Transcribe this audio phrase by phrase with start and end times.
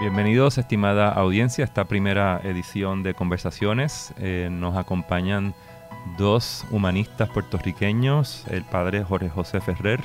[0.00, 4.14] Bienvenidos, estimada audiencia, a esta primera edición de Conversaciones.
[4.18, 5.54] Eh, nos acompañan
[6.16, 9.98] dos humanistas puertorriqueños, el padre Jorge José Ferrer,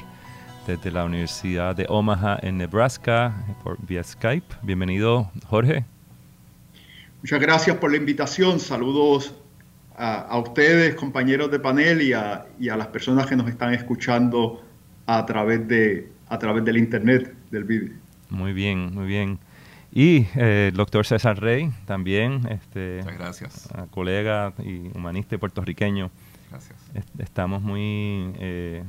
[0.65, 4.55] desde la Universidad de Omaha en Nebraska, por vía Skype.
[4.63, 5.85] Bienvenido, Jorge.
[7.21, 8.59] Muchas gracias por la invitación.
[8.59, 9.35] Saludos
[9.95, 14.63] a, ustedes, compañeros de panel, y a, las personas que nos están escuchando
[15.05, 17.93] a través, de, a través del internet, del vídeo.
[18.31, 19.37] Muy bien, muy bien.
[19.95, 23.69] Y eh, el doctor César Rey, también, este, Muchas gracias.
[23.91, 26.09] colega y humanista puertorriqueño.
[26.49, 26.79] Gracias.
[27.19, 28.83] estamos muy, eh,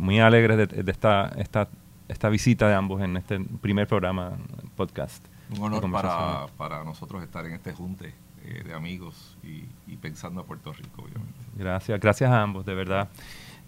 [0.00, 1.68] muy alegres de, esta, esta,
[2.08, 4.32] esta visita de ambos en este primer programa
[4.76, 5.26] podcast.
[5.58, 8.14] Un honor para, para nosotros estar en este junte
[8.46, 9.64] eh, de amigos y,
[9.96, 11.38] pensando a Puerto Rico, obviamente.
[11.54, 13.08] Gracias, gracias a ambos, de verdad.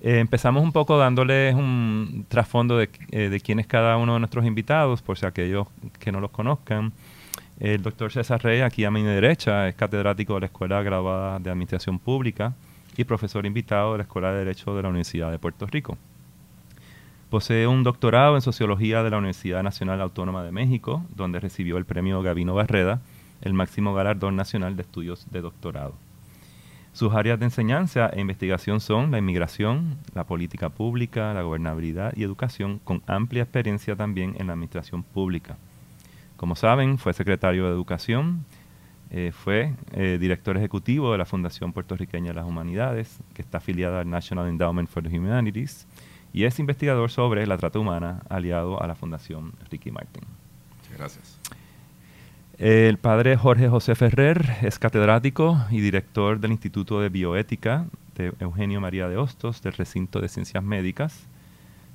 [0.03, 4.21] Eh, empezamos un poco dándoles un trasfondo de, eh, de quién es cada uno de
[4.21, 5.67] nuestros invitados, por si aquellos
[5.99, 6.93] que no los conozcan.
[7.59, 11.51] El doctor César Rey, aquí a mi derecha, es catedrático de la Escuela Graduada de
[11.51, 12.55] Administración Pública
[12.97, 15.97] y profesor invitado de la Escuela de Derecho de la Universidad de Puerto Rico.
[17.31, 21.85] Posee un doctorado en Sociología de la Universidad Nacional Autónoma de México, donde recibió el
[21.85, 23.01] premio Gavino Barreda
[23.43, 25.95] el máximo galardón nacional de estudios de doctorado.
[26.97, 32.23] Sus áreas de enseñanza e investigación son la inmigración, la política pública, la gobernabilidad y
[32.23, 35.59] educación, con amplia experiencia también en la administración pública.
[36.39, 38.47] Como saben, fue secretario de Educación,
[39.11, 44.01] eh, fue eh, director ejecutivo de la Fundación Puertorriqueña de las Humanidades, que está afiliada
[44.01, 45.87] al National Endowment for the Humanities,
[46.33, 50.25] y es investigador sobre la trata humana, aliado a la Fundación Ricky Martin.
[50.79, 51.66] Muchas gracias.
[52.59, 58.81] El padre Jorge José Ferrer es catedrático y director del Instituto de Bioética de Eugenio
[58.81, 61.27] María de Hostos del Recinto de Ciencias Médicas.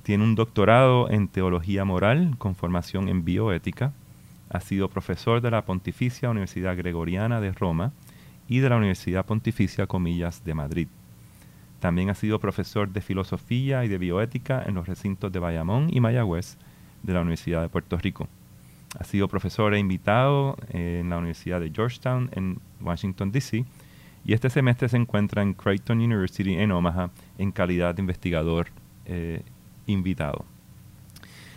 [0.04, 3.92] Tiene un doctorado en Teología Moral con formación en Bioética.
[4.50, 7.90] Ha sido profesor de la Pontificia Universidad Gregoriana de Roma
[8.46, 10.86] y de la Universidad Pontificia Comillas de Madrid.
[11.80, 15.98] También ha sido profesor de Filosofía y de Bioética en los recintos de Bayamón y
[15.98, 16.56] Mayagüez
[17.02, 18.28] de la Universidad de Puerto Rico.
[18.98, 23.64] Ha sido profesor e invitado en la Universidad de Georgetown en Washington, D.C.
[24.24, 28.68] Y este semestre se encuentra en Creighton University en Omaha en calidad de investigador
[29.06, 29.42] eh,
[29.86, 30.44] invitado.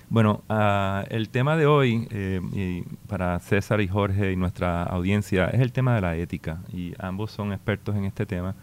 [0.10, 5.62] Bueno, ah, el tema de hoy eh, para César y Jorge y nuestra audiencia es
[5.62, 8.56] el tema de la ética y ambos son expertos en este tema.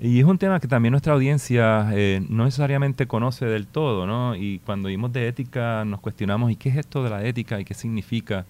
[0.00, 4.36] Y es un tema que también nuestra audiencia eh, no necesariamente conoce del todo, ¿no?
[4.36, 7.64] Y cuando oímos de ética nos cuestionamos, ¿y qué es esto de la ética y
[7.64, 8.46] qué significa?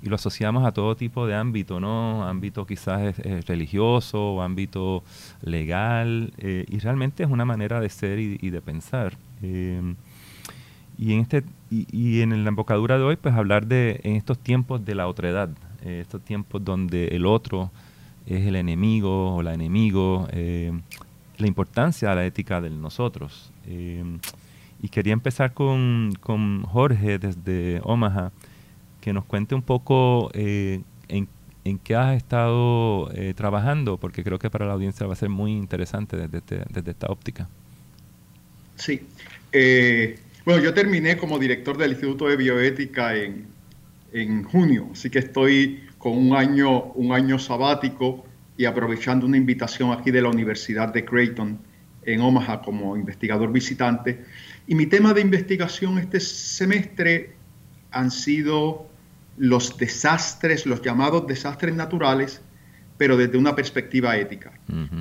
[0.00, 2.24] Y lo asociamos a todo tipo de ámbito, ¿no?
[2.24, 5.02] Ámbito quizás religioso ámbito
[5.42, 6.32] legal.
[6.38, 9.16] Eh, y realmente es una manera de ser y, de pensar.
[9.42, 9.96] Em,
[10.98, 14.84] y en este y, en la embocadura de hoy, pues hablar de en estos tiempos
[14.84, 15.50] de la otredad,
[15.84, 17.70] eh, estos tiempos donde el otro
[18.26, 20.72] es el enemigo o la enemigo, eh,
[21.38, 23.52] la importancia de la ética de nosotros.
[23.66, 24.02] Eh,
[24.82, 28.32] y quería empezar con, con, Jorge desde Omaha,
[29.00, 31.28] que nos cuente un poco eh, en,
[31.64, 35.52] en, qué has estado trabajando, porque creo que para la audiencia va a ser muy
[35.52, 37.48] interesante desde, este, desde esta óptica.
[38.76, 39.02] Sí.
[40.44, 43.46] bueno, yo terminé como director del Instituto de Bioética en,
[44.12, 48.24] en junio, así que estoy con un año, un año sabático
[48.56, 51.60] y aprovechando una invitación aquí de la Universidad de Creighton
[52.02, 54.24] en Omaha como investigador visitante.
[54.66, 57.36] Y mi tema de investigación este semestre
[57.92, 58.88] han sido
[59.36, 62.42] los desastres, los llamados desastres naturales,
[62.98, 64.50] pero desde una perspectiva ética.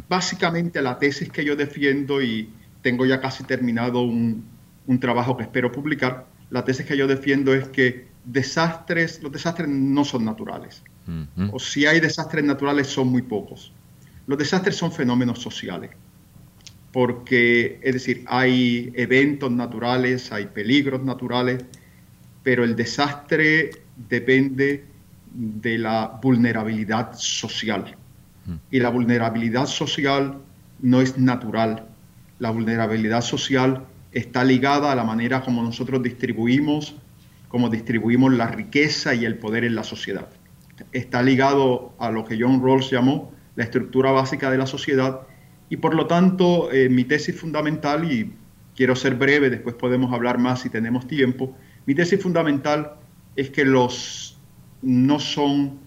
[0.07, 2.51] Básicamente la tesis que yo defiendo, y
[2.83, 4.45] tengo ya casi terminado un,
[4.85, 9.67] un trabajo que espero publicar, la tesis que yo defiendo es que desastres, los desastres
[9.67, 10.83] no son naturales
[11.51, 13.73] o si hay desastres naturales son muy pocos.
[14.27, 15.91] Los desastres son fenómenos sociales,
[16.91, 21.63] porque, es decir, hay eventos naturales, hay peligros naturales,
[22.43, 23.71] pero el desastre
[24.09, 24.85] depende
[25.33, 27.95] de la vulnerabilidad social.
[28.69, 30.39] Y la vulnerabilidad social
[30.81, 31.85] no es natural.
[32.39, 36.95] La vulnerabilidad social está ligada a la manera como nosotros distribuimos,
[37.47, 40.27] como distribuimos la riqueza y el poder en la sociedad
[40.91, 45.21] está ligado a lo que John Rawls llamó la estructura básica de la sociedad
[45.69, 48.33] y por lo tanto eh, mi tesis fundamental, y
[48.75, 51.55] quiero ser breve, después podemos hablar más si tenemos tiempo,
[51.85, 52.95] mi tesis fundamental
[53.35, 54.37] es que los
[54.81, 55.79] no son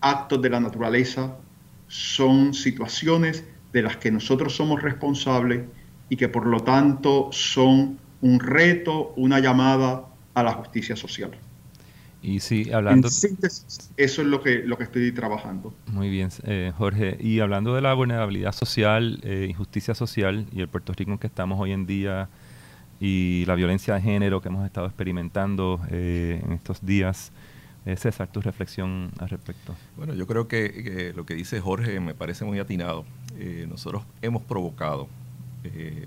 [0.00, 1.36] actos de la naturaleza,
[1.88, 5.62] son situaciones de las que nosotros somos responsables
[6.08, 11.32] y que por lo tanto son un reto, una llamada a la justicia social.
[12.24, 13.08] Y sí, hablando...
[13.08, 15.74] En síntesis, eso es lo que, lo que estoy trabajando.
[15.88, 17.18] Muy bien, eh, Jorge.
[17.20, 21.26] Y hablando de la vulnerabilidad social, eh, injusticia social y el Puerto Rico en que
[21.26, 22.30] estamos hoy en día
[22.98, 27.30] y la violencia de género que hemos estado experimentando eh, en estos días,
[27.84, 29.76] César, tu reflexión al respecto.
[29.98, 33.04] Bueno, yo creo que, lo que dice Jorge me parece muy atinado.
[33.68, 35.06] nosotros hemos provocado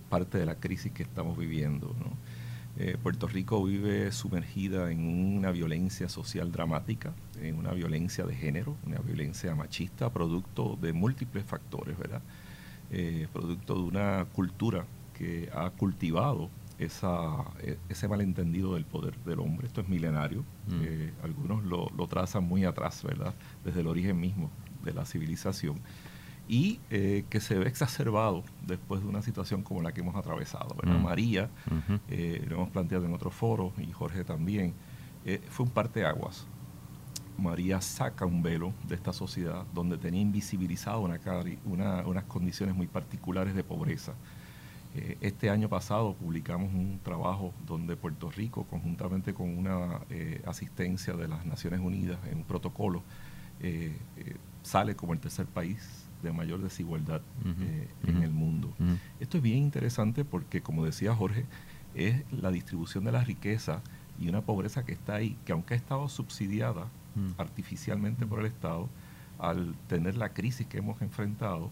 [0.10, 2.18] parte de la crisis que estamos viviendo, ¿no?
[2.80, 5.00] Eh, Puerto Rico vive sumergida en
[5.38, 11.44] una violencia social dramática, en una violencia de género, una violencia machista, producto de múltiples
[11.44, 12.22] factores, ¿verdad?
[12.92, 14.86] Eh, producto de una cultura
[15.18, 19.66] que ha cultivado esa, e, ese malentendido del poder del hombre.
[19.66, 20.42] Esto es milenario.
[20.68, 20.82] Mm.
[20.84, 23.34] Eh, algunos lo, lo, trazan muy atrás, ¿verdad?
[23.66, 24.52] Desde el origen mismo
[24.84, 25.80] de la civilización
[26.48, 30.76] y eh, que se ve exacerbado después de una situación como la que hemos atravesado.
[30.84, 31.04] Mm.
[31.04, 31.50] María,
[32.10, 34.74] eh, lo hemos planteado en otro foro y Jorge también,
[35.26, 36.48] eh, fue un parteaguas.
[37.38, 41.20] María saca un velo de esta sociedad donde tenía invisibilizado una,
[41.66, 44.14] una, unas condiciones muy particulares de pobreza.
[45.22, 50.02] este año pasado publicamos un trabajo donde Puerto Rico, conjuntamente con una
[50.48, 53.04] asistencia de las Naciones Unidas en un protocolo,
[54.64, 58.74] sale como el tercer país de mayor desigualdad eh, en el mundo.
[59.19, 61.46] Esto es bien interesante porque, como decía Jorge,
[61.96, 63.81] es la distribución de la riqueza
[64.19, 66.88] y una pobreza que está ahí, que aunque ha estado subsidiada
[67.38, 68.90] artificialmente por el Estado,
[69.40, 71.72] al tener la crisis que hemos enfrentado,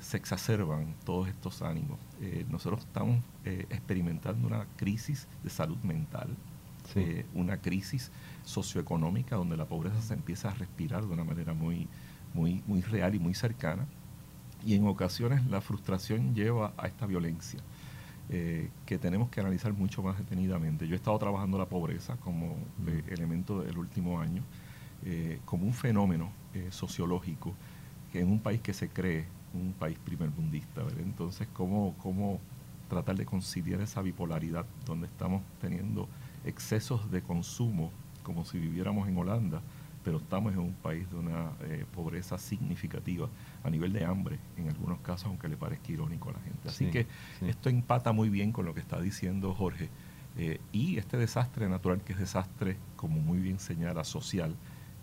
[0.00, 1.98] se exacerban todos estos ánimos.
[2.20, 6.28] Eh, nosotros estamos eh, experimentando una crisis de salud mental,
[7.34, 8.12] una crisis
[8.44, 11.88] socioeconómica donde la pobreza se empieza a respirar de una manera muy,
[12.36, 13.86] muy, muy real y muy cercana.
[14.64, 17.60] Y en ocasiones la frustración lleva a esta violencia
[18.28, 20.86] eh, que tenemos que analizar mucho más detenidamente.
[20.86, 22.56] Yo he estado trabajando la pobreza como
[22.86, 24.42] eh, elemento del último año,
[25.04, 26.30] eh, como un fenómeno
[26.70, 27.52] sociológico
[28.10, 30.82] que en un país que se cree un país primermundista.
[30.98, 32.40] Entonces, ¿cómo, ¿cómo
[32.88, 36.08] tratar de conciliar esa bipolaridad donde estamos teniendo
[36.46, 37.90] excesos de consumo
[38.22, 39.60] como si viviéramos en Holanda?
[40.06, 43.28] Pero estamos en un país de una eh, pobreza significativa
[43.64, 46.68] a nivel de hambre, en algunos casos, aunque le parezca irónico a la gente.
[46.68, 47.08] Así que
[47.44, 49.88] esto empata muy bien con lo que está diciendo Jorge.
[50.38, 54.54] Eh, y este desastre natural, que es desastre, como muy bien señala, social,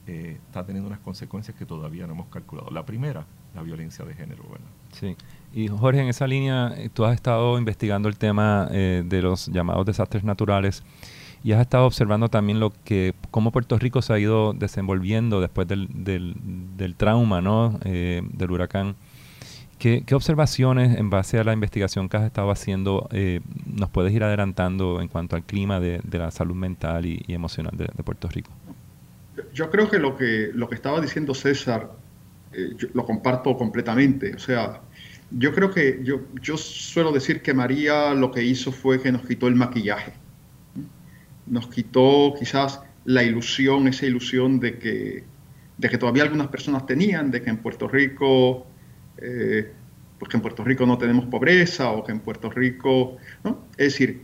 [0.08, 2.72] eh, está teniendo unas consecuencias que todavía no hemos calculado.
[2.72, 4.70] La primera, la violencia de género, ¿verdad?
[4.94, 5.18] Sí.
[5.52, 10.24] Y Jorge, en esa línea, tú has estado investigando el tema de los llamados desastres
[10.24, 10.82] naturales
[11.44, 15.68] y has estado observando también lo que cómo Puerto Rico se ha ido desenvolviendo después
[15.68, 17.80] del, del, trauma ¿no?
[17.84, 18.96] Eh, del huracán.
[19.78, 24.14] ¿Qué, ¿Qué, observaciones en base a la investigación que has estado haciendo eh, nos puedes
[24.14, 28.52] ir adelantando en cuanto al clima de, la salud mental y, emocional de, Puerto Rico?
[29.54, 31.92] Yo creo que lo que, lo que estaba diciendo César
[32.54, 34.34] eh, lo comparto completamente.
[34.36, 34.80] O sea,
[35.32, 39.24] yo creo que yo, yo suelo decir que María lo que hizo fue que nos
[39.24, 40.23] quitó el maquillaje
[41.46, 45.24] nos quitó quizás la ilusión, esa ilusión de que,
[45.78, 48.66] de que todavía algunas personas tenían, de que en Puerto Rico,
[49.18, 49.72] eh,
[50.20, 53.66] porque en Puerto Rico no tenemos pobreza o que en Puerto Rico, ¿no?
[53.78, 54.22] Es decir,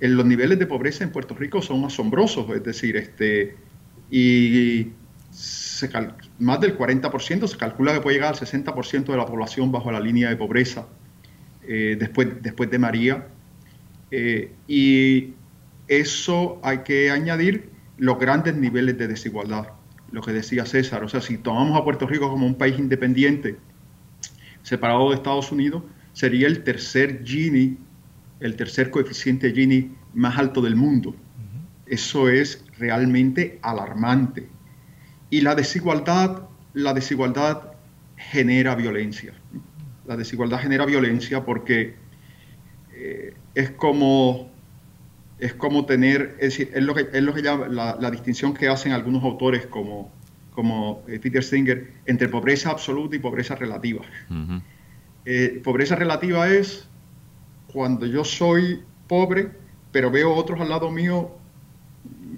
[0.00, 3.56] en los niveles de pobreza en Puerto Rico son asombrosos, es decir, este,
[4.10, 4.92] y
[6.38, 10.00] más del 40%, se calcula que puede llegar al 60% de la población bajo la
[10.00, 10.86] línea de pobreza
[11.66, 13.28] eh, después, después de María.
[14.10, 15.34] Eh, y
[15.88, 19.68] eso hay que añadir los grandes niveles de desigualdad,
[20.10, 21.04] lo que decía César.
[21.04, 23.56] O sea, si tomamos a Puerto Rico como un país independiente,
[24.62, 27.78] separado de Estados Unidos, sería el tercer Gini,
[28.40, 31.14] el tercer coeficiente Gini más alto del mundo.
[31.86, 34.48] Eso es realmente alarmante.
[35.30, 37.72] Y la desigualdad, la desigualdad
[38.16, 39.34] genera violencia.
[40.06, 41.96] La desigualdad genera violencia porque
[42.94, 44.51] eh, es como
[45.42, 48.68] es como tener, es decir, es lo que, es lo que llama la, distinción que
[48.68, 50.12] hacen algunos autores como,
[50.52, 54.02] como eh, Peter Singer entre pobreza absoluta y pobreza relativa.
[55.24, 56.88] Eh, pobreza relativa es
[57.72, 59.50] cuando yo soy pobre,
[59.90, 61.32] pero veo otros al lado mío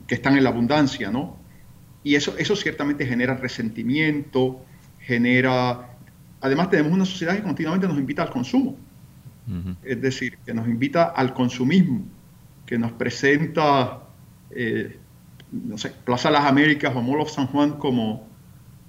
[0.07, 1.37] que están en la abundancia, ¿no?
[2.03, 4.65] Y eso, eso ciertamente genera resentimiento,
[5.01, 5.91] genera...
[6.41, 8.79] Además tenemos una sociedad que continuamente nos invita al consumo,
[9.83, 12.07] es decir, que nos invita al consumismo
[12.67, 14.03] que nos presenta,
[14.51, 14.99] eh,
[15.53, 18.27] no sé, Plaza Las Américas o Mall of San Juan como,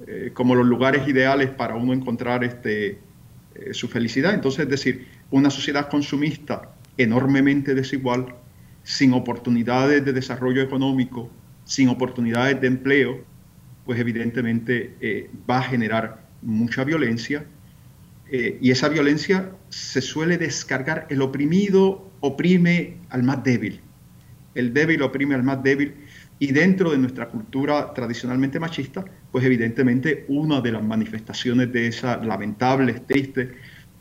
[0.08, 3.00] eh, como los lugares ideales para uno encontrar este,
[3.56, 4.34] eh, su felicidad.
[4.34, 8.36] Entonces, es decir, una sociedad consumista enormemente desigual,
[8.84, 11.30] sin oportunidades de desarrollo económico,
[11.66, 13.24] sin oportunidades de empleo,
[13.86, 17.46] pues evidentemente eh, va a generar mucha violencia
[18.28, 23.82] y esa violencia se suele descargar, el oprimido oprime al más débil,
[24.54, 25.94] el débil oprime al más débil
[26.40, 32.18] y dentro de nuestra cultura tradicionalmente machista, pues evidentemente una de las manifestaciones de esa
[32.18, 33.54] lamentable, triste,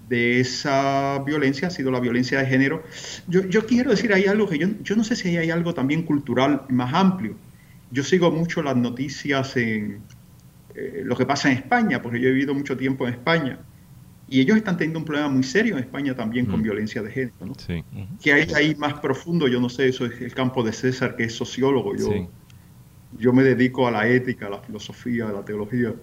[0.09, 2.83] de esa violencia ha sido la violencia de género.
[3.29, 6.63] Yo, quiero decir, hay algo que yo, yo no sé si hay algo también cultural
[6.69, 7.37] más amplio.
[7.91, 10.01] Yo sigo mucho las noticias en
[10.75, 13.61] eh, lo que pasa en España, porque yo he vivido mucho tiempo en España.
[14.29, 16.63] Y ellos están teniendo un problema muy serio en España también con mm.
[16.63, 17.35] violencia de género.
[17.41, 17.55] ¿no?
[17.55, 17.85] Sí.
[18.23, 21.25] Que hay ahí más profundo, yo no sé, eso es el campo de César, que
[21.25, 21.95] es sociólogo.
[21.97, 22.29] Yo,
[23.19, 25.95] yo me dedico a la ética, a la filosofía, a la teología.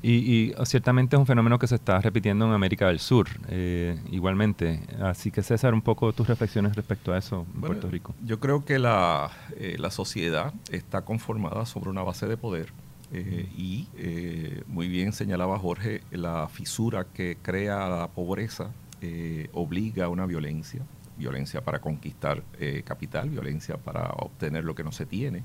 [0.00, 4.80] Y, ciertamente es un fenómeno que se está repitiendo en América del Sur, eh, igualmente.
[5.00, 8.14] Así que César, un poco tus reflexiones respecto a eso en Puerto Rico.
[8.24, 12.72] Yo creo que la, eh, la sociedad está conformada sobre una base de poder
[13.10, 20.06] eh, y eh, muy bien señalaba Jorge, la fisura que crea la pobreza eh, obliga
[20.06, 20.82] a una violencia,
[21.16, 22.42] violencia para conquistar
[22.84, 25.42] capital, violencia para obtener lo que no se tiene,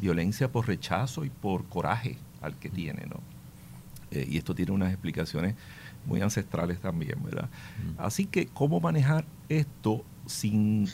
[0.00, 3.20] violencia por rechazo y por coraje al que tiene, ¿no?
[4.10, 5.54] y esto tiene unas explicaciones
[6.06, 7.50] muy ancestrales también, ¿verdad?
[7.98, 10.88] Así que, ¿cómo manejar esto sin,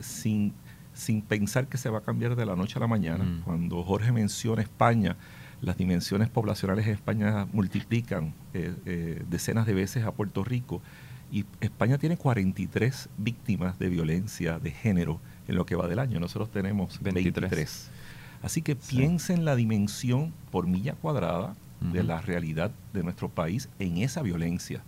[0.00, 0.54] sin
[0.98, 3.24] sin pensar que se va a cambiar de la noche a la mañana.
[3.44, 5.16] Cuando Jorge menciona España,
[5.60, 10.82] las dimensiones poblacionales en España multiplican eh, eh, decenas de veces a Puerto Rico
[11.30, 16.18] y España tiene 43 víctimas de violencia de género en lo que va del año.
[16.18, 17.90] Nosotros tenemos 23.
[18.42, 23.98] Así que piensen la dimensión por milla cuadrada de la realidad de nuestro país en
[23.98, 24.82] esa violencia,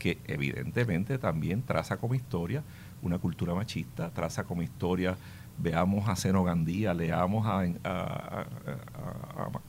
[0.00, 2.64] que evidentemente también traza como historia
[3.04, 5.16] una cultura machista, traza como historia
[5.58, 8.46] veamos a Seno Gandía, leamos a, a,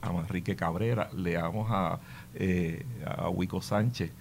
[0.02, 2.00] a, Manrique Cabrera, leamos a,
[2.34, 4.12] eh, a Huico Sánchez.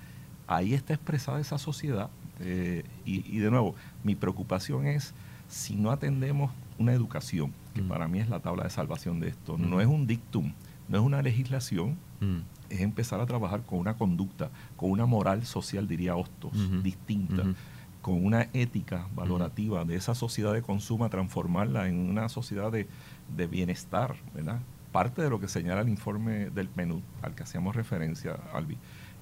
[0.47, 2.09] Ahí está expresada esa sociedad.
[2.39, 5.13] Eh, y, de nuevo, mi preocupación es
[5.47, 7.87] si no atendemos una educación, que mm.
[7.87, 10.51] para mí es la tabla de salvación de esto, no es un dictum,
[10.89, 12.39] no es una legislación, mm.
[12.69, 16.51] es empezar a trabajar con una conducta, con una moral social, diría Hostos,
[16.83, 17.43] distinta
[18.05, 22.87] con una ética valorativa de esa sociedad de consumo, transformarla en una sociedad de,
[23.47, 24.59] bienestar, ¿verdad?
[24.91, 28.77] Parte de lo que señala el informe del menú al que hacíamos referencia, Albi,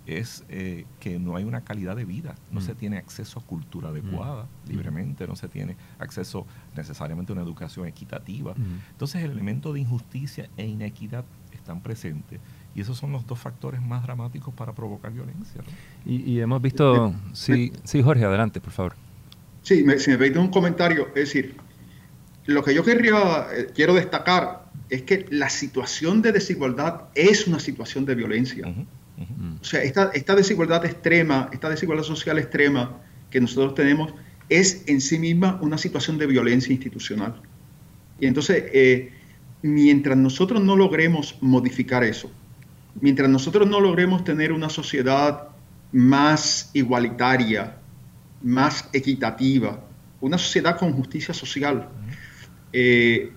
[0.05, 3.87] es eh, que no hay una calidad de vida, no se tiene acceso a cultura
[3.87, 8.53] adecuada libremente, no se tiene acceso necesariamente a una educación equitativa.
[8.91, 11.23] Entonces el elemento de injusticia e inequidad
[11.53, 12.41] están presentes
[12.75, 15.61] y esos son los dos factores más dramáticos para provocar violencia.
[16.05, 17.07] Y, hemos visto...
[17.07, 18.95] Eh, sí, sí, Jorge, adelante, por favor.
[19.61, 21.55] Sí, si me permite un comentario, es decir,
[22.45, 27.59] lo que yo querría, eh, quiero destacar es que la situación de desigualdad es una
[27.59, 28.67] situación de violencia.
[29.61, 32.99] O sea, esta, esta desigualdad extrema, esta desigualdad social extrema
[33.29, 34.13] que nosotros tenemos
[34.49, 37.41] es en sí misma una situación de violencia institucional.
[38.19, 39.13] Y entonces, eh,
[39.61, 42.29] mientras nosotros no logremos modificar eso,
[43.01, 45.49] mientras nosotros no logremos tener una sociedad
[45.91, 47.77] más igualitaria,
[48.41, 49.85] más equitativa,
[50.21, 51.89] una sociedad con justicia social,
[52.71, 53.31] eh,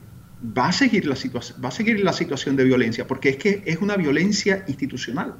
[0.56, 1.16] va, a seguir la
[1.62, 5.34] va a seguir la situación de violencia, porque es que es una violencia institucional.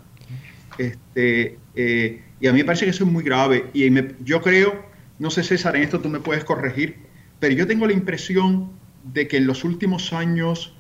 [0.79, 3.71] Este, eh, y a mí me parece que eso es muy grave.
[3.73, 3.89] Y
[4.25, 4.85] yo creo,
[5.19, 6.97] no sé César, en esto tú me puedes corregir,
[7.41, 8.73] pero yo tengo la impresión
[9.05, 10.75] de que en los últimos años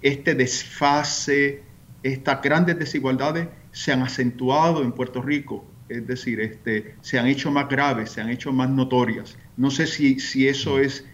[0.00, 1.62] este desfase,
[2.04, 7.50] estas grandes desigualdades se han acentuado en Puerto Rico, es decir, este, se han hecho
[7.50, 9.36] más graves, se han hecho más notorias.
[9.56, 10.80] No sé si, si eso mm.
[10.80, 11.04] es,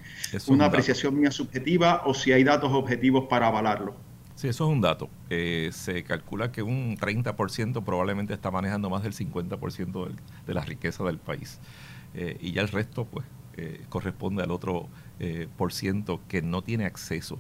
[0.49, 3.95] una apreciación mía subjetiva o si hay datos objetivos para avalarlo.
[4.35, 5.09] Sí, eso es un dato.
[5.29, 10.11] Eh, se calcula que un 30% probablemente está manejando más del 50%
[10.47, 11.61] de la riqueza del país.
[12.15, 14.89] Eh, y ya el resto, pues, eh, corresponde al otro
[15.59, 17.39] por ciento que no tiene acceso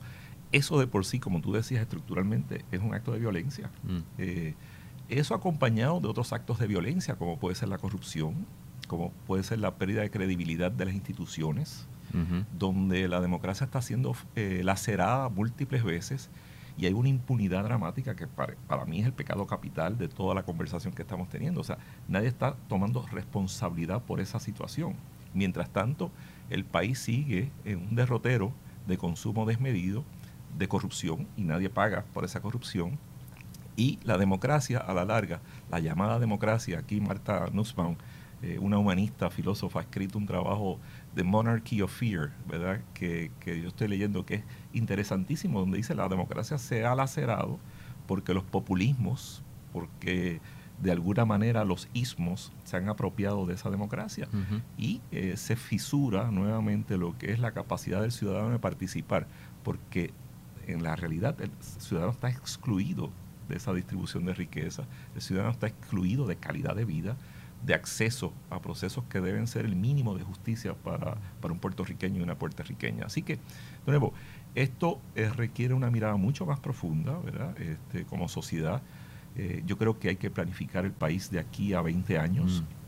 [0.52, 3.70] eso de por sí, como tú decías, estructuralmente es un acto de violencia.
[3.84, 3.98] Mm.
[4.18, 4.54] Eh,
[5.08, 8.46] eso acompañado de otros actos de violencia, como puede ser la corrupción,
[8.86, 11.86] como puede ser la pérdida de credibilidad de las instituciones,
[12.58, 16.28] donde la democracia está siendo eh, lacerada múltiples veces
[16.76, 20.34] y hay una impunidad dramática que para, para, mí es el pecado capital de toda
[20.34, 21.60] la conversación que estamos teniendo.
[21.60, 21.78] O sea,
[22.08, 24.96] nadie está tomando responsabilidad por esa situación.
[25.34, 26.10] Mientras tanto,
[26.48, 28.52] el país sigue en un derrotero
[28.88, 30.04] de consumo desmedido,
[30.56, 32.98] de corrupción y nadie paga por esa corrupción.
[33.76, 35.40] Y la democracia a la larga,
[35.70, 37.96] la llamada democracia, aquí Marta Nussbaum
[38.42, 40.78] eh, una humanista, filósofa, ha escrito un trabajo
[41.14, 42.80] de Monarchy of Fear, ¿verdad?
[42.94, 47.58] Que, que yo estoy leyendo que es interesantísimo, donde dice la democracia se ha lacerado
[48.06, 49.42] porque los populismos,
[49.74, 50.40] porque
[50.80, 54.26] de alguna manera los ismos se han apropiado de esa democracia
[54.78, 59.26] y eh, se fisura nuevamente lo que es la capacidad del ciudadano de participar,
[59.62, 60.12] porque
[60.72, 63.10] en la realidad el ciudadano está excluido
[63.48, 64.84] de esa distribución de riqueza,
[65.14, 67.16] el ciudadano está excluido de calidad de vida,
[67.64, 72.22] de acceso a procesos que deben ser el mínimo de justicia para, un puertorriqueño y
[72.22, 73.04] una puertorriqueña.
[73.04, 73.40] Así que, de
[73.86, 74.14] nuevo,
[74.54, 77.60] esto eh, requiere una mirada mucho más profunda, ¿verdad?
[77.60, 78.80] Este, como sociedad
[79.36, 82.62] eh, yo creo que hay que planificar el país de aquí a 20 años.
[82.62, 82.79] Mm.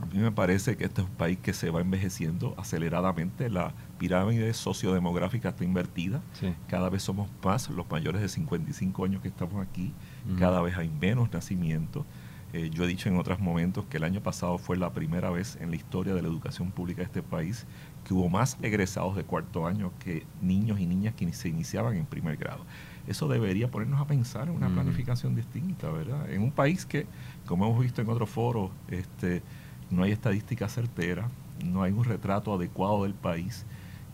[0.00, 3.48] A mí me parece que este es un país que se va envejeciendo aceleradamente.
[3.50, 6.20] La pirámide sociodemográfica está invertida.
[6.68, 9.92] Cada vez somos más los mayores de 55 años que estamos aquí.
[10.26, 10.38] Mm.
[10.38, 12.04] Cada vez hay menos nacimientos.
[12.52, 15.58] Eh, yo he dicho en otros momentos que el año pasado fue la primera vez
[15.60, 17.66] en la historia de la educación pública de este país
[18.04, 22.06] que hubo más egresados de cuarto año que niños y niñas que se iniciaban en
[22.06, 22.64] primer grado
[23.06, 26.28] eso debería ponernos a pensar en una planificación distinta, ¿verdad?
[26.30, 27.06] En un país que,
[27.46, 29.42] como hemos visto en otros foros, este,
[29.90, 31.28] no hay estadística certera,
[31.64, 33.64] no hay un retrato adecuado del país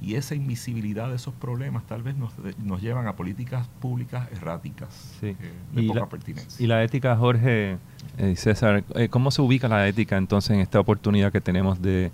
[0.01, 5.19] y esa invisibilidad de esos problemas tal vez nos, nos llevan a políticas públicas erráticas
[5.23, 5.37] eh,
[5.73, 6.63] de poca pertinencia.
[6.63, 7.79] Y la ética, Jorge
[8.19, 12.11] eh, César, eh, ¿cómo se ubica la ética entonces en esta oportunidad que tenemos de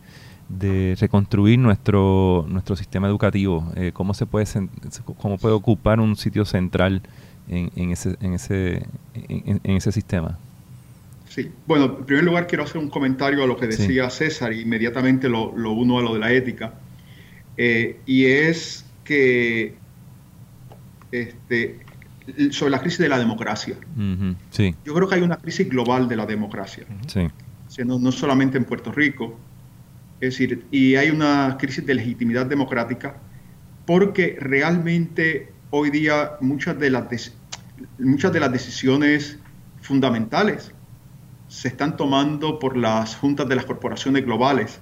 [0.48, 4.46] de reconstruir nuestro, nuestro sistema educativo, eh, cómo se puede
[5.18, 7.02] cómo puede ocupar un sitio central
[7.48, 10.38] en, en ese, en, ese, en, ese sistema.
[11.28, 14.62] Sí, bueno, en primer lugar quiero hacer un comentario a lo que decía César y
[14.62, 16.75] inmediatamente lo, lo, uno a lo de la ética.
[17.56, 19.75] Eh, y es que
[21.12, 21.80] este,
[22.50, 23.76] sobre la crisis de la democracia.
[24.50, 24.75] sí.
[24.85, 26.87] Yo creo que hay una crisis global de la democracia.
[27.06, 27.85] Sí.
[27.85, 29.38] no, no solamente en Puerto Rico,
[30.20, 33.16] es decir, y hay una crisis de legitimidad democrática
[33.87, 37.32] porque realmente hoy día muchas de las,
[37.99, 39.38] muchas de las decisiones
[39.80, 40.73] fundamentales
[41.49, 44.80] se están tomando por las juntas de las corporaciones globales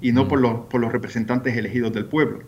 [0.00, 2.42] y no por, los, por los representantes elegidos del pueblo.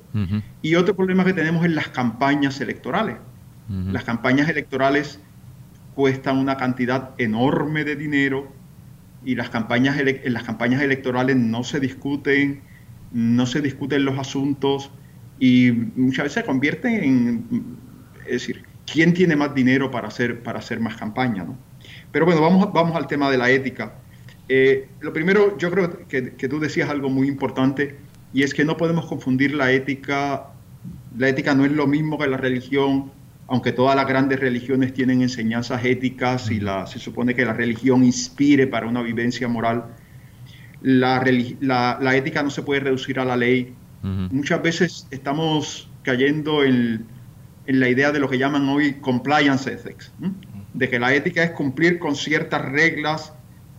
[0.61, 3.17] Y otro problema que tenemos es las campañas electorales.
[3.69, 5.21] Las campañas electorales
[5.95, 8.53] cuestan una cantidad enorme de dinero
[9.25, 12.61] y las campañas, en las campañas electorales no se discuten,
[13.13, 14.91] no se discuten los asuntos
[15.39, 17.77] y muchas veces se convierten en,
[18.27, 21.45] es decir, ¿quién tiene más dinero para hacer, para hacer más campaña?
[21.45, 21.57] ¿no?
[22.13, 23.95] Pero bueno, vamos, vamos al tema de la ética.
[24.49, 27.97] Eh, lo primero, yo creo que, que, tú decías algo muy importante
[28.33, 30.49] y es que no podemos confundir la ética.
[31.17, 33.11] La ética no es lo mismo que la religión,
[33.47, 38.05] aunque todas las grandes religiones tienen enseñanzas éticas y la, se supone que la religión
[38.05, 39.85] inspire para una vivencia moral,
[40.83, 41.25] la,
[42.01, 43.75] la, ética no se puede reducir a la ley.
[44.03, 47.07] Muchas veces estamos cayendo en,
[47.65, 50.13] en, la idea de lo que llaman hoy compliance ethics,
[50.75, 53.33] de que la ética es cumplir con ciertas reglas.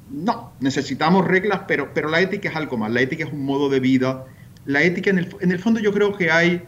[0.10, 2.92] No, necesitamos reglas, pero, pero la ética es algo más.
[2.92, 4.26] La ética es un modo de vida.
[4.66, 6.64] La ética, en el, en el fondo, yo creo que hay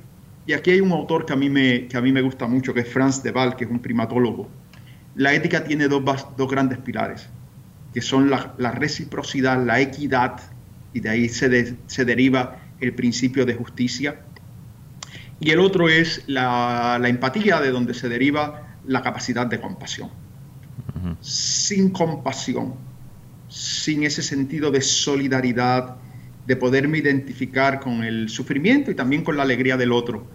[0.47, 2.73] y aquí hay un autor que a mí me, que a mí me gusta mucho,
[2.73, 4.49] que es Franz de Waal, que es un primatólogo.
[5.15, 6.03] La ética tiene dos,
[6.37, 7.27] dos grandes pilares,
[7.93, 10.39] que son la, la, reciprocidad, la equidad,
[10.93, 14.21] y de ahí se, se deriva el principio de justicia.
[15.41, 20.09] Y el otro es la, la empatía, de donde se deriva la capacidad de compasión.
[21.21, 22.73] Sin compasión,
[23.49, 25.97] sin ese sentido de solidaridad,
[26.45, 30.25] de poderme identificar con el sufrimiento y también con la alegría del otro,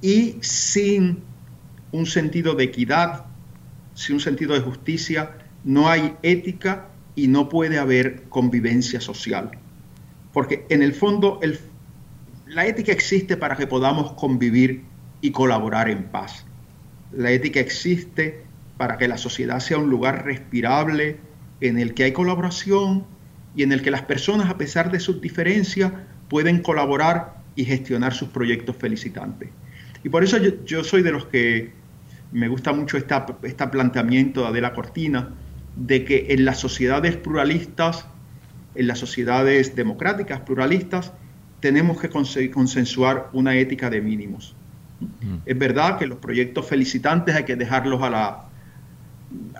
[0.00, 1.20] y sin
[1.92, 3.26] un sentido de equidad,
[3.94, 9.50] sin un sentido de justicia, no hay ética y no puede haber convivencia social.
[10.32, 11.40] Porque en el fondo
[12.46, 14.82] la ética existe para que podamos convivir
[15.20, 16.44] y colaborar en paz.
[17.16, 18.42] La ética existe
[18.76, 21.18] para que la sociedad sea un lugar respirable
[21.60, 23.04] en el que hay colaboración
[23.54, 25.92] y en el que las personas, a pesar de sus diferencias,
[26.28, 29.50] pueden colaborar y gestionar sus proyectos felicitantes.
[30.02, 31.72] Y por eso yo, soy de los que
[32.32, 35.34] me gusta mucho este planteamiento de Adela Cortina,
[35.76, 38.06] de que en las sociedades pluralistas,
[38.74, 41.12] en las sociedades democráticas pluralistas,
[41.60, 44.56] tenemos que consensuar una ética de mínimos.
[45.20, 45.36] Mm.
[45.44, 48.44] Es verdad que los proyectos felicitantes hay que dejarlos a la,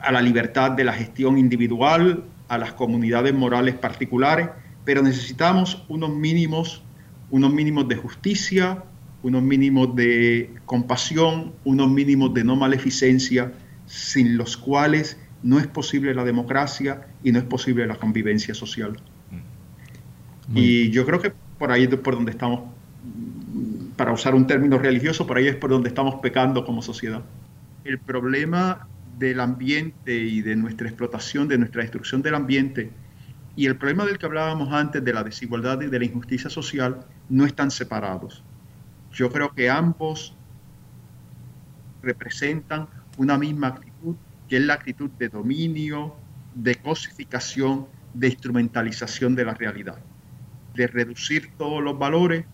[0.01, 4.49] a la libertad de la gestión individual, a las comunidades morales particulares,
[4.85, 6.83] pero necesitamos unos mínimos,
[7.31, 8.83] unos mínimos de justicia,
[9.23, 13.53] unos mínimos de compasión, unos mínimos de no maleficencia,
[13.87, 18.97] sin los cuales no es posible la democracia y no es posible la convivencia social.
[20.55, 22.63] Y yo creo que por ahí es por donde estamos,
[24.03, 27.23] para usar un término religioso, por ahí es por donde estamos pecando como sociedad.
[27.85, 32.91] El problema del ambiente y de nuestra explotación, de nuestra destrucción del ambiente,
[33.55, 37.07] y el problema del que hablábamos antes, de la desigualdad y de la injusticia social,
[37.29, 38.43] no están separados.
[39.13, 40.35] Yo creo que ambos
[42.03, 42.89] representan
[43.19, 44.17] una misma actitud,
[44.49, 46.17] que es la actitud de dominio,
[46.57, 49.99] de cosificación, de instrumentalización de la realidad,
[50.75, 52.47] de reducir todos los valores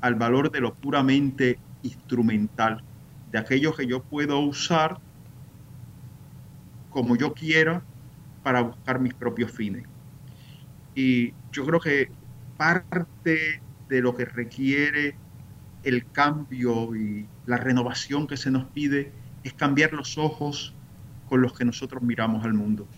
[0.00, 2.82] al valor de lo puramente instrumental,
[3.30, 4.98] de aquello que yo puedo usar
[6.90, 7.82] como yo quiera
[8.42, 9.84] para buscar mis propios fines.
[10.94, 12.10] Y yo creo que
[12.56, 15.16] parte de lo que requiere
[15.84, 19.12] el cambio y la renovación que se nos pide
[19.44, 20.74] es cambiar los ojos
[21.28, 22.88] con los que nosotros miramos al mundo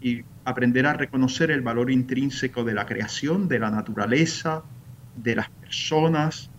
[0.00, 4.62] y aprender a reconocer el valor intrínseco de la creación, de la naturaleza,
[5.14, 6.50] de las personas.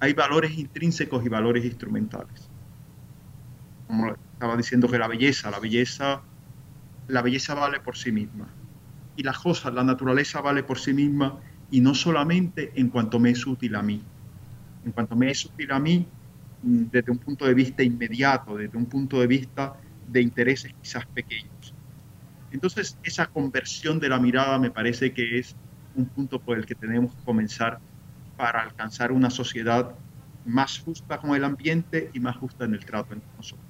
[0.00, 2.50] Hay valores intrínsecos y valores instrumentales.
[3.86, 6.22] Como estaba diciendo que la belleza, la belleza,
[7.08, 8.54] la belleza vale por sí misma.
[9.16, 13.30] Y las cosas, la naturaleza vale por sí misma y no solamente en cuanto me
[13.30, 14.06] es útil a mí.
[14.82, 16.06] En cuanto me es útil a mí
[16.62, 21.04] mm, desde un punto de vista inmediato, desde un punto de vista de intereses quizás
[21.12, 21.74] pequeños.
[22.50, 25.56] Entonces, esa conversión de la mirada me parece que es
[25.96, 27.78] un punto por el que tenemos que comenzar
[28.36, 29.92] para alcanzar una sociedad
[30.44, 33.66] más justa con el ambiente y más justa en el trato entre nosotros.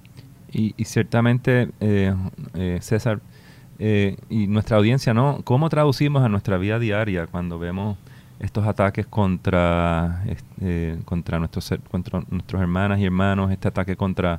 [0.51, 2.13] Y, ciertamente, eh,
[2.53, 3.19] eh, César,
[3.79, 5.41] eh, y nuestra audiencia, ¿no?
[5.43, 7.97] ¿Cómo traducimos a nuestra vida diaria cuando vemos
[8.39, 10.23] estos ataques contra,
[11.05, 14.37] contra, nuestros, contra nuestros hermanas y hermanos, este ataque contra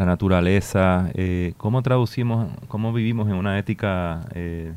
[0.00, 4.72] la naturaleza, eh, cómo traducimos, cómo vivimos en una ética eh,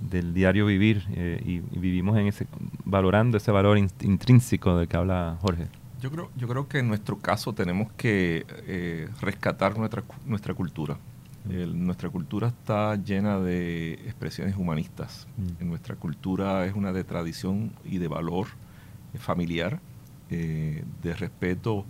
[0.00, 2.46] del diario vivir eh, y, vivimos en ese,
[2.84, 5.66] valorando ese valor intrínseco del que habla Jorge.
[6.00, 10.96] Yo creo, yo creo que en nuestro caso tenemos que rescatar nuestra, nuestra cultura.
[11.44, 15.26] nuestra cultura está llena de expresiones humanistas.
[15.36, 15.62] Mm.
[15.62, 18.46] En nuestra cultura es una de tradición y de valor
[19.18, 19.80] familiar,
[20.28, 21.84] de respeto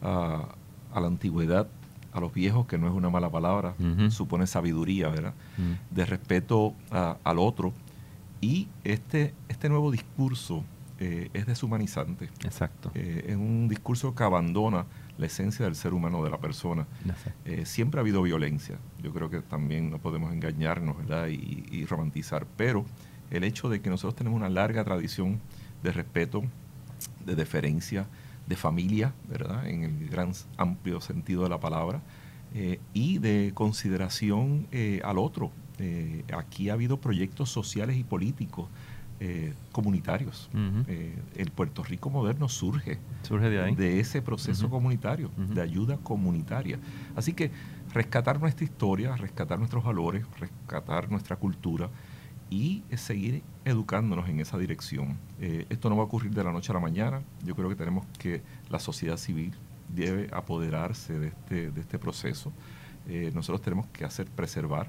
[0.00, 0.48] a,
[0.92, 1.68] a la antigüedad
[2.12, 3.74] a los viejos, que no es una mala palabra,
[4.10, 5.34] supone sabiduría, ¿verdad?
[5.90, 7.72] De respeto al otro.
[8.40, 10.64] Y este, este nuevo discurso
[10.98, 12.26] eh, es deshumanizante.
[12.44, 12.90] Exacto.
[12.94, 14.86] Eh, es un discurso que abandona
[15.18, 16.86] la esencia del ser humano, de la persona.
[17.44, 18.78] Eh, siempre ha habido violencia.
[19.02, 21.28] Yo creo que también no podemos engañarnos ¿verdad?
[21.28, 22.46] Y, y romantizar.
[22.56, 22.84] Pero
[23.30, 25.40] el hecho de que nosotros tenemos una larga tradición
[25.82, 26.42] de respeto,
[27.26, 28.06] de deferencia,
[28.46, 29.68] de familia, ¿verdad?
[29.68, 32.02] En el gran amplio sentido de la palabra,
[32.54, 35.50] eh, y de consideración eh, al otro.
[35.78, 38.68] Eh, aquí ha habido proyectos sociales y políticos
[39.70, 40.50] comunitarios.
[41.36, 43.76] el Puerto Rico moderno surge, surge de, ahí.
[43.76, 46.80] de ese proceso comunitario, de ayuda comunitaria.
[47.14, 47.52] Así que
[47.94, 51.88] rescatar nuestra historia, rescatar nuestros valores, rescatar nuestra cultura,
[52.52, 55.16] y seguir educándonos en esa dirección.
[55.40, 57.22] Eh, esto no va a ocurrir de la noche a la mañana.
[57.46, 59.54] Yo creo que tenemos que la sociedad civil
[59.88, 62.52] debe apoderarse de este, de este proceso.
[63.08, 64.88] Eh, nosotros tenemos que hacer preservar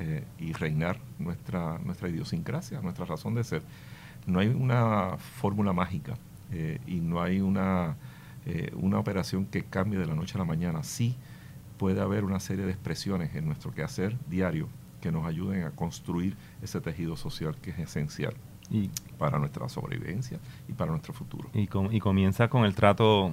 [0.00, 3.62] eh, y reinar nuestra, nuestra idiosincrasia, nuestra razón de ser.
[4.26, 6.16] No hay una fórmula mágica
[6.86, 7.96] y no hay una,
[8.74, 10.84] una operación que cambie de la noche a la mañana.
[10.84, 11.16] Sí
[11.78, 14.68] puede haber una serie de expresiones en nuestro quehacer diario
[15.04, 18.32] que nos ayuden a construir ese tejido social que es esencial
[18.70, 18.88] y,
[19.18, 21.50] para nuestra sobrevivencia y para nuestro futuro.
[21.52, 23.30] Y, y comienza con el trato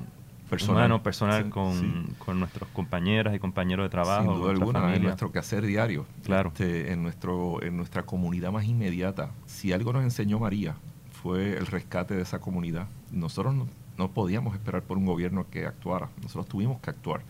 [0.49, 4.33] personal, personal con, con, nuestros compañeras y compañeros de trabajo.
[4.33, 6.05] Sin duda alguna, en nuestro quehacer diario.
[6.25, 6.49] Claro.
[6.49, 9.31] Este, en, nuestro, en nuestra comunidad más inmediata.
[9.45, 10.75] Si algo nos enseñó María
[11.23, 12.87] fue el rescate de esa comunidad.
[13.13, 16.09] Nosotros no, no podíamos esperar por un gobierno que actuara.
[16.21, 17.21] Nosotros tuvimos que actuar.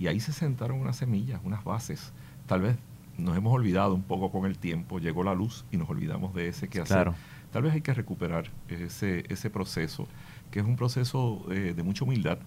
[0.00, 2.12] Y ahí se sentaron unas semillas, unas bases.
[2.48, 2.76] Tal vez
[3.18, 6.48] nos hemos olvidado un poco con el tiempo, llegó la luz y nos olvidamos de
[6.48, 7.12] ese que hacer.
[7.52, 10.08] Tal vez hay que recuperar ese, ese proceso,
[10.50, 12.38] que es un proceso eh, de mucha humildad,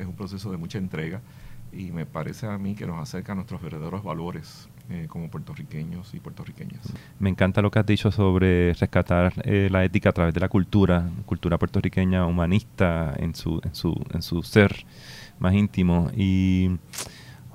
[0.00, 1.20] es un proceso de mucha entrega
[1.72, 6.14] y me parece a mí que nos acerca a nuestros verdaderos valores eh, como puertorriqueños
[6.14, 6.92] y puertorriqueñas.
[7.18, 10.48] Me encanta lo que has dicho sobre rescatar eh, la ética a través de la
[10.48, 14.86] cultura, cultura puertorriqueña humanista en su, en su, en su ser
[15.38, 16.70] más íntimo y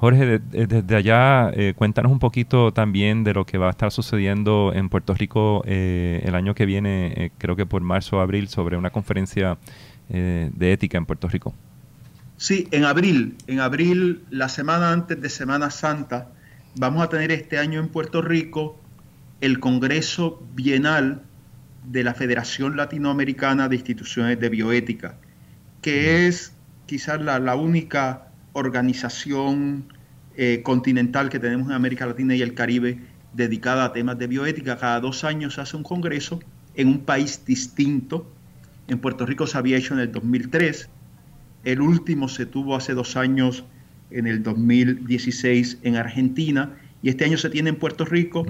[0.02, 4.72] Jorge, desde allá, eh, cuéntanos un poquito también de lo que va a estar sucediendo
[4.74, 8.48] en Puerto Rico eh, el año que viene, eh, creo que por marzo o abril,
[8.48, 9.60] sobre una conferencia
[10.10, 11.54] de ética en Puerto Rico.
[12.36, 16.30] Sí, en abril, en abril, la semana antes de Semana Santa,
[16.76, 18.82] vamos a tener este año en Puerto Rico
[19.40, 21.22] el Congreso Bienal
[21.86, 25.18] de la Federación Latinoamericana de Instituciones de Bioética,
[25.84, 26.54] que es
[26.88, 29.86] quizás la, única organización
[30.36, 33.00] eh, continental que tenemos en América Latina y el Caribe
[33.34, 34.78] dedicada a temas de bioética.
[34.78, 36.40] Cada dos años se hace un congreso
[36.76, 38.30] en un país distinto.
[38.88, 40.90] En Puerto Rico se había hecho en el 2003.
[41.64, 43.64] El último se tuvo hace dos años,
[44.10, 46.76] en el 2016, en Argentina.
[47.02, 48.46] Y este año se tiene en Puerto Rico.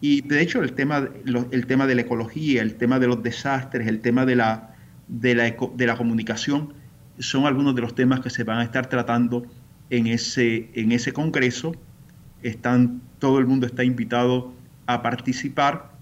[0.00, 1.08] Y de hecho el tema,
[1.50, 4.74] el tema de la ecología, el tema de los desastres, el tema de la,
[5.08, 6.74] de la, de la comunicación,
[7.18, 9.44] son algunos de los temas que se van a estar tratando
[9.90, 11.72] en ese, en ese congreso.
[12.42, 14.52] Están, todo el mundo está invitado
[14.86, 15.92] a participar.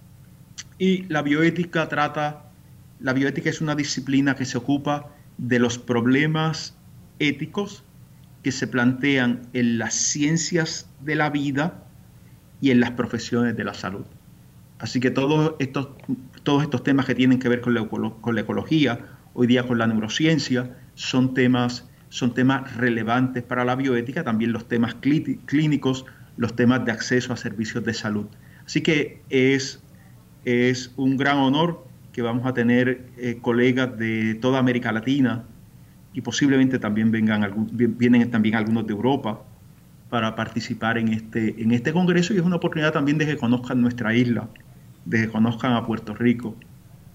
[0.78, 2.44] Y la bioética trata,
[3.00, 6.76] la bioética es una disciplina que se ocupa de los problemas
[7.18, 7.82] éticos
[8.42, 11.84] que se plantean en las ciencias de la vida
[12.60, 14.04] y en las profesiones de la salud.
[14.78, 15.88] Así que todos estos,
[16.42, 19.00] todos estos temas que tienen que ver con la, con la ecología,
[19.34, 24.68] hoy día con la neurociencia, son temas, son temas relevantes para la bioética, también los
[24.68, 26.04] temas clínicos,
[26.36, 28.26] los temas de acceso a servicios de salud.
[28.66, 29.82] Así que es,
[30.44, 35.44] es un gran honor que vamos a tener eh, colegas de toda América Latina
[36.12, 39.42] y posiblemente también vengan vienen también algunos de Europa
[40.08, 43.80] para participar en este, en este congreso y es una oportunidad también de que conozcan
[43.80, 44.48] nuestra isla,
[45.04, 46.56] de que conozcan a Puerto Rico,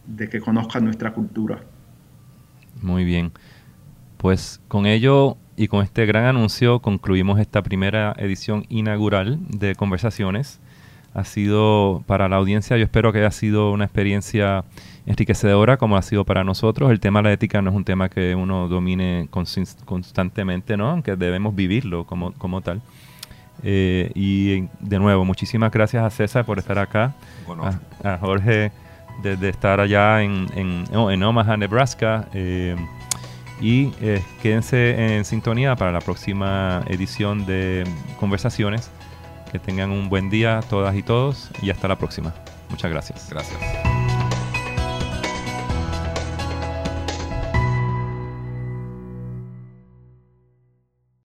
[0.07, 1.59] de que conozcan nuestra cultura.
[2.85, 3.31] Muy bien.
[4.17, 10.59] Pues con ello y con este gran anuncio concluimos esta primera edición inaugural de Conversaciones.
[11.15, 14.65] Ha sido para la audiencia, yo espero que haya sido una experiencia
[15.07, 16.91] enriquecedora como ha sido para nosotros.
[16.91, 20.89] El tema de la ética no es un tema que uno domine constantemente, ¿no?
[20.89, 22.81] aunque debemos vivirlo como, como tal.
[23.63, 27.15] Eh, y de nuevo, muchísimas gracias a César por estar acá,
[28.03, 28.71] a, Jorge
[29.21, 32.27] de, estar allá en, Omaha, Nebraska.
[32.33, 32.75] Eh,
[33.61, 37.85] y eh, quédense en sintonía para la próxima edición de
[38.19, 38.91] Conversaciones.
[39.51, 42.33] Que tengan un buen día todas y todos y hasta la próxima.
[42.69, 43.29] Muchas gracias.
[43.29, 43.94] Gracias.